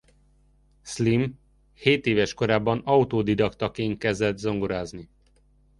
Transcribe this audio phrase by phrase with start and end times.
[0.83, 1.39] Slim
[1.73, 5.09] hétéves korában autodidaktaként kezdett zongorázni.